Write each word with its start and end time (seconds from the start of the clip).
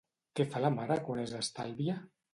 Què 0.39 0.45
fa 0.53 0.61
la 0.65 0.71
mare 0.77 0.97
quan 1.11 1.21
és 1.27 1.37
estàlvia? 1.43 2.03